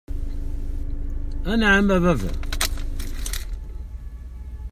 [1.51, 2.31] Anɛam, a baba.